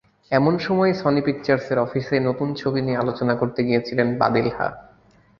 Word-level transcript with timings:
এমন 0.31 0.53
সময়ই 0.59 0.95
সনি 0.95 1.21
পিকচার্সের 1.21 1.77
অফিসে 1.79 2.15
নতুন 2.19 2.49
ছবি 2.53 2.79
নিয়ে 2.81 3.01
আলোচনা 3.03 3.33
করতে 3.35 3.59
গিয়েছিলেন 3.67 4.07
পাদিলহা। 4.19 4.67